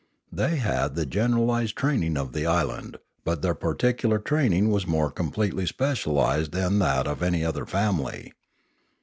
They 0.31 0.55
had 0.55 0.95
the 0.95 1.05
generalised 1.05 1.75
train 1.75 2.01
ing 2.01 2.17
of 2.17 2.33
the 2.33 2.47
island; 2.47 2.97
but 3.23 3.43
their 3.43 3.53
particular 3.53 4.17
training 4.17 4.71
was 4.71 4.87
more 4.87 5.11
completely 5.11 5.67
specialised 5.67 6.53
than 6.53 6.79
that 6.79 7.05
of 7.05 7.21
any 7.21 7.45
other 7.45 7.67
family. 7.67 8.33